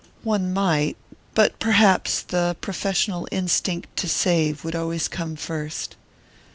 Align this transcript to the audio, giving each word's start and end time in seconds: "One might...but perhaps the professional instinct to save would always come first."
"One 0.23 0.51
might...but 0.51 1.59
perhaps 1.59 2.23
the 2.23 2.57
professional 2.59 3.27
instinct 3.31 3.95
to 3.97 4.09
save 4.09 4.63
would 4.63 4.75
always 4.75 5.07
come 5.07 5.35
first." 5.35 5.95